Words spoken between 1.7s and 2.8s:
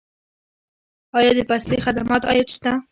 خدماتو عاید شته؟